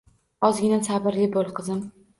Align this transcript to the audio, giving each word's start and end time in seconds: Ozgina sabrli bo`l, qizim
Ozgina 0.47 0.81
sabrli 0.89 1.31
bo`l, 1.37 1.57
qizim 1.61 1.89